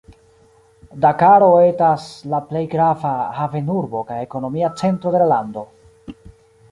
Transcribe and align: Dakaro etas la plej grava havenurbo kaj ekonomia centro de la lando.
Dakaro 1.03 1.49
etas 1.65 2.07
la 2.33 2.39
plej 2.47 2.63
grava 2.71 3.11
havenurbo 3.41 4.01
kaj 4.09 4.17
ekonomia 4.23 4.73
centro 4.83 5.13
de 5.17 5.21
la 5.25 5.29
lando. 5.35 5.65